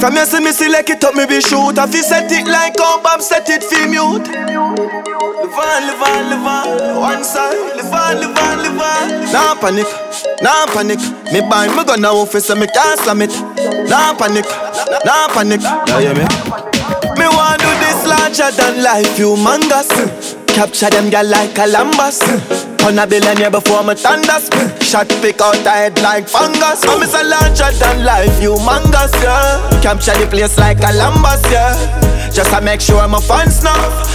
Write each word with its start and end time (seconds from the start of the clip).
From 0.00 0.16
you 0.16 0.26
see 0.26 0.40
me 0.40 0.50
select 0.50 0.90
it 0.90 1.04
up, 1.04 1.14
me 1.14 1.26
be 1.26 1.40
shoot. 1.40 1.78
If 1.78 1.94
you 1.94 2.02
set 2.02 2.32
it 2.32 2.44
like 2.48 2.76
how 2.76 3.00
Bob 3.02 3.22
set 3.22 3.48
it 3.50 3.62
for 3.62 3.86
mute. 3.86 4.26
Live 4.26 5.54
on, 5.54 5.86
live 5.86 6.02
on, 6.02 6.30
live 6.30 6.44
on. 6.44 7.00
One 7.00 7.22
side, 7.22 7.76
live 7.76 7.92
on, 7.92 8.18
live 8.18 8.36
on, 8.36 8.58
live 8.58 8.80
on. 8.80 9.32
Nah 9.32 9.54
panic, 9.60 9.86
nah 10.42 10.66
panic. 10.74 10.98
Me 11.32 11.40
bind 11.48 11.76
me 11.76 11.84
gun 11.84 12.00
now 12.00 12.24
for 12.24 12.40
so 12.40 12.56
me 12.56 12.66
can't 12.66 12.98
slam 12.98 13.22
it. 13.22 13.30
Nah 13.88 14.12
panic, 14.18 14.46
nah 15.04 15.28
panic. 15.28 15.60
Yeah, 15.60 16.00
yeah, 16.00 16.14
me. 16.14 16.26
Me 17.14 17.28
want 17.30 17.60
do 17.60 17.70
this 17.78 18.04
larger 18.08 18.50
than 18.56 18.82
life, 18.82 19.16
humongous. 19.16 20.39
Capture 20.54 20.90
them 20.90 21.10
girl 21.10 21.26
like 21.26 21.54
Columbus. 21.54 22.18
Turn 22.78 22.98
a 22.98 23.06
billionaire 23.06 23.50
before 23.50 23.82
me 23.84 23.94
thunders. 23.94 24.48
Shot 24.80 25.08
pick 25.20 25.40
out 25.40 25.56
the 25.62 25.70
head 25.70 26.00
like 26.02 26.28
fungus. 26.28 26.82
I'm 26.84 27.02
a 27.02 27.22
larger 27.28 27.70
than 27.78 28.04
life, 28.04 28.32
humongous, 28.40 29.12
yeah. 29.22 29.80
Capture 29.82 30.16
the 30.18 30.26
place 30.26 30.58
like 30.58 30.80
Columbus, 30.80 31.42
yeah. 31.50 31.74
Just 32.30 32.50
to 32.52 32.60
make 32.60 32.80
sure 32.80 33.06
my 33.08 33.20
fans 33.20 33.62
know. 33.62 33.74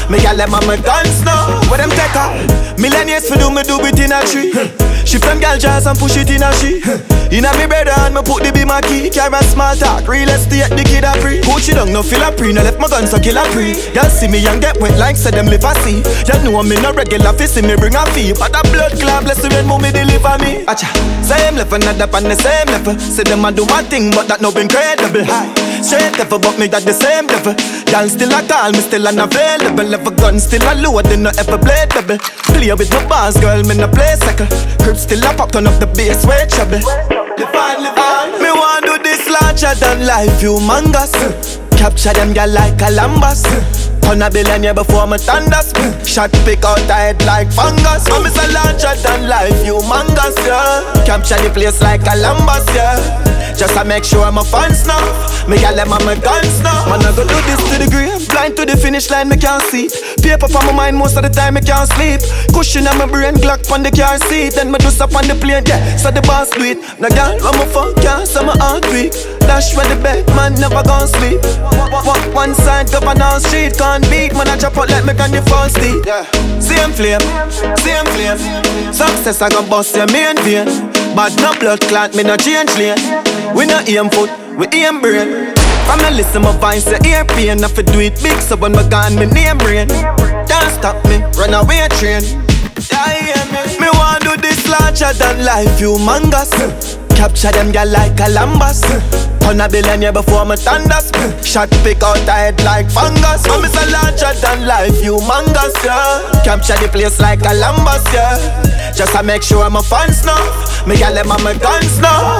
Me 0.10 0.20
gal 0.20 0.36
them 0.36 0.54
on 0.54 0.66
my 0.68 0.78
guns 0.78 1.24
now. 1.24 1.48
What 1.70 1.78
them 1.78 1.90
take 1.90 2.16
her? 2.16 2.30
Millennials 2.78 3.28
for 3.28 3.38
do 3.38 3.50
me 3.50 3.64
do 3.64 3.80
it 3.82 4.00
in 4.00 4.12
a 4.12 4.22
tree. 4.26 4.85
Shift 5.06 5.24
them 5.24 5.40
gal 5.40 5.58
jazz 5.58 5.86
and 5.86 5.98
push 5.98 6.18
it 6.18 6.30
in 6.30 6.42
a 6.42 6.52
she. 6.58 6.82
In 7.30 7.46
a 7.46 7.52
me 7.58 7.66
bed 7.70 7.88
and 7.88 8.14
me 8.14 8.22
put 8.26 8.42
the 8.44 8.52
be 8.52 8.66
my 8.66 8.82
key. 8.82 9.10
Carry 9.10 9.38
small 9.54 9.76
talk, 9.78 10.08
real 10.08 10.30
estate 10.30 10.74
the 10.74 10.84
kid 10.84 11.06
a 11.06 11.14
free. 11.22 11.42
Coach 11.46 11.70
it 11.70 11.78
down, 11.78 11.94
no 11.94 12.02
feel 12.02 12.22
a 12.26 12.32
pre, 12.32 12.52
no 12.52 12.62
left 12.62 12.80
my 12.80 12.90
gun 12.90 13.06
so 13.08 13.20
kill 13.20 13.38
a 13.38 13.46
pre. 13.54 13.78
Y'all 13.94 14.10
see 14.10 14.28
me 14.28 14.42
and 14.46 14.62
get 14.62 14.82
wet 14.82 14.98
like 14.98 15.16
say 15.16 15.32
them 15.32 15.46
live 15.46 15.64
a 15.64 15.74
see. 15.86 16.02
You 16.26 16.38
know 16.44 16.64
me 16.64 16.76
no 16.82 16.92
regular 16.94 17.34
fi 17.34 17.46
see 17.46 17.62
me 17.62 17.76
bring 17.78 17.96
a 17.96 18.04
fee. 18.12 18.34
But 18.34 18.58
a 18.58 18.62
blood 18.74 18.98
clot 19.00 19.24
bless 19.24 19.44
you 19.44 19.50
when 19.54 19.68
mommy 19.70 19.92
deliver 19.92 20.38
me. 20.42 20.66
Acha, 20.66 20.90
same 21.22 21.56
level, 21.56 21.80
not 21.80 22.02
up 22.02 22.14
on 22.14 22.24
the 22.24 22.36
same 22.36 22.68
level. 22.74 22.98
Say 23.00 23.24
them 23.24 23.46
a 23.46 23.52
do 23.52 23.66
my 23.66 23.84
thing, 23.84 24.12
but 24.12 24.28
that 24.28 24.42
no 24.42 24.52
credible 24.52 25.26
High, 25.26 25.50
straight 25.86 26.18
level, 26.18 26.40
but 26.40 26.58
me 26.58 26.66
that 26.74 26.82
the 26.82 26.94
same 26.94 27.30
level. 27.30 27.54
Y'all 27.94 28.10
still 28.10 28.34
a 28.34 28.42
call 28.50 28.74
me, 28.74 28.82
still 28.82 29.06
unavailable. 29.06 29.94
Ever 29.94 30.14
gun 30.18 30.42
still 30.42 30.66
a 30.66 30.74
load, 30.82 31.06
they 31.06 31.18
no 31.18 31.30
ever 31.38 31.62
blade 31.62 31.94
baby. 31.94 32.18
Play 32.58 32.74
with 32.74 32.90
my 32.90 33.06
bars, 33.06 33.38
girl, 33.38 33.62
me 33.70 33.78
no 33.78 33.86
play 33.86 34.18
second. 34.18 34.50
Crib 34.82 34.98
still 34.98 35.22
a 35.22 35.30
pop, 35.38 35.54
turn 35.54 35.70
up 35.70 35.78
the 35.78 35.86
bass, 35.94 36.26
way 36.26 36.50
trouble. 36.50 36.82
Live 36.82 37.54
on, 37.54 37.78
live 37.86 38.02
on. 38.02 38.42
Me 38.42 38.50
want 38.50 38.90
do 38.90 38.98
this 39.06 39.30
larger 39.30 39.78
than 39.78 40.10
life, 40.10 40.34
humongous. 40.42 41.14
Capture 41.78 42.18
them 42.18 42.34
girl 42.34 42.50
like 42.50 42.74
Columbus. 42.82 43.46
Turn 44.02 44.22
a 44.22 44.30
billionaire 44.30 44.74
before 44.74 45.06
me 45.06 45.18
thunders. 45.22 45.70
Shot 46.02 46.34
pick 46.46 46.66
out 46.66 46.82
head 46.90 47.22
like 47.30 47.54
fungus. 47.54 48.10
I'm 48.10 48.26
so 48.26 48.44
larger 48.58 48.98
than 49.06 49.30
life, 49.30 49.54
humongous, 49.62 50.38
yeah. 50.50 50.82
Capture 51.06 51.38
the 51.46 51.54
place 51.54 51.82
like 51.82 52.02
Columbus, 52.02 52.66
yeah. 52.74 53.25
Just 53.56 53.74
to 53.78 53.86
make 53.86 54.04
sure 54.04 54.30
my 54.32 54.44
fans 54.44 54.86
know. 54.86 55.00
Me 55.48 55.56
gal 55.58 55.76
them 55.76 55.94
on 55.94 56.04
my 56.04 56.16
guns 56.16 56.60
now. 56.60 56.86
Man, 56.92 57.00
I 57.00 57.16
go 57.16 57.24
do 57.24 57.40
this 57.48 57.62
to 57.72 57.80
the 57.80 57.88
grave. 57.90 58.28
Blind 58.30 58.58
to 58.58 58.66
the 58.66 58.76
finish 58.76 59.10
line, 59.10 59.30
me 59.30 59.38
can't 59.38 59.64
see. 59.72 59.88
Paper 60.22 60.48
for 60.48 60.60
my 60.68 60.74
mind 60.74 60.98
most 60.98 61.16
of 61.16 61.24
the 61.24 61.30
time, 61.30 61.54
me 61.54 61.62
can't 61.62 61.88
sleep. 61.96 62.20
Cushion 62.52 62.86
on 62.88 62.98
my 62.98 63.06
brain, 63.06 63.36
Glock 63.36 63.64
on 63.72 63.82
the 63.82 63.92
car 63.92 64.20
seat. 64.28 64.54
Then 64.54 64.72
me 64.72 64.78
just 64.80 65.00
up 65.00 65.16
on 65.16 65.28
the 65.28 65.36
plane, 65.36 65.64
yeah. 65.68 65.96
So 65.96 66.12
the 66.12 66.22
boss 66.22 66.50
do 66.52 66.68
it. 66.68 66.84
No 67.00 67.08
gal, 67.10 67.40
I'm 67.40 67.56
a 67.56 67.66
fuck, 67.72 67.96
yeah. 68.04 68.26
So 68.26 68.44
my 68.44 68.58
heart 68.60 68.84
weak. 68.92 69.14
Dash 69.48 69.72
when 69.78 69.88
the 69.88 69.96
bed, 70.04 70.28
man, 70.36 70.54
never 70.60 70.84
gon' 70.84 71.08
sleep. 71.08 71.40
Walk 72.04 72.22
one 72.36 72.54
side, 72.56 72.92
go 72.92 73.00
on 73.08 73.18
down 73.18 73.40
street, 73.40 73.78
can't 73.78 74.04
beat. 74.10 74.34
Man, 74.34 74.50
I 74.50 74.58
chop 74.58 74.76
out 74.76 74.90
like 74.90 75.06
me 75.06 75.14
can 75.14 75.32
the 75.32 75.42
false 75.48 75.72
steep. 75.72 76.04
Yeah. 76.04 76.28
Same 76.60 76.92
flame, 76.92 77.24
same 77.80 78.06
flame. 78.14 78.42
Success, 78.92 79.42
I 79.42 79.50
gon' 79.50 79.70
bust 79.70 79.96
your 79.96 80.12
main 80.12 80.36
vein. 80.44 80.68
But 81.16 81.32
no 81.40 81.56
blood 81.58 81.82
clot, 81.88 82.16
me 82.16 82.24
no 82.24 82.36
change 82.36 82.76
lane. 82.76 83.25
We 83.56 83.66
no 83.66 83.80
aim 83.88 84.10
foot, 84.10 84.30
we 84.58 84.68
aim 84.72 85.02
brain. 85.02 85.54
From 85.86 86.00
the 86.00 86.12
listen 86.12 86.42
my 86.42 86.52
voice, 86.58 86.90
your 86.90 87.00
ear 87.06 87.26
pain. 87.26 87.64
I 87.64 87.68
fi 87.68 87.82
do 87.84 88.00
it 88.00 88.22
big, 88.24 88.42
so 88.42 88.56
when 88.56 88.72
my 88.72 88.88
gun, 88.90 89.16
me 89.16 89.26
name 89.26 89.58
brain. 89.58 89.88
Can't 90.48 90.72
stop 90.74 90.98
me, 91.06 91.22
run 91.38 91.54
away 91.54 91.88
train. 92.00 92.24
Yeah, 92.92 93.06
yeah, 93.30 93.46
me. 93.54 93.80
me 93.80 93.90
want 93.94 94.24
do 94.24 94.36
this 94.38 94.68
larger 94.68 95.14
than 95.14 95.46
life, 95.46 95.70
humongous. 95.80 97.05
Capture 97.26 97.58
them 97.58 97.72
girl 97.72 97.90
like 97.90 98.16
Columbus. 98.16 98.86
Turn 99.42 99.60
a 99.60 99.68
billionaire 99.68 100.14
before 100.14 100.46
me 100.46 100.56
thunders. 100.58 101.10
Shot 101.42 101.72
pick 101.82 102.04
out 102.04 102.22
the 102.22 102.32
head 102.32 102.62
like 102.62 102.86
fungus. 102.86 103.50
I'm 103.50 103.66
so 103.66 103.82
larger 103.90 104.30
than 104.46 104.68
life, 104.70 104.94
humongous, 105.02 105.74
yeah. 105.82 106.22
Capture 106.46 106.78
the 106.78 106.88
place 106.88 107.20
like 107.20 107.42
Columbus, 107.42 108.06
yeah. 108.14 108.94
Just 108.94 109.18
to 109.18 109.24
make 109.24 109.42
sure 109.42 109.68
my 109.72 109.82
fans 109.82 110.24
know. 110.24 110.38
Me 110.86 111.02
gal 111.02 111.16
them 111.16 111.32
on 111.32 111.42
my 111.42 111.58
guns 111.58 111.98
now. 111.98 112.38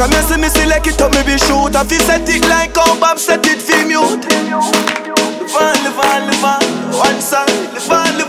From 0.00 0.12
you 0.16 0.22
see 0.24 0.40
me 0.40 0.48
select 0.48 0.86
it 0.86 1.02
up, 1.02 1.12
me 1.12 1.20
be 1.28 1.36
shoot. 1.36 1.76
If 1.76 1.92
you 1.92 2.00
set 2.00 2.24
it 2.24 2.48
like 2.48 2.74
how 2.74 2.98
Bob 2.98 3.18
set 3.18 3.44
it 3.44 3.60
for 3.60 3.84
mute. 3.84 4.24
Live 4.24 5.60
on, 5.60 5.76
live 5.84 6.00
on, 6.00 6.24
live 6.24 6.40
on. 6.40 6.64
One 6.96 7.20
on, 7.20 7.52
live 7.76 7.90
on, 7.92 8.16
live 8.16 8.24
on. 8.24 8.27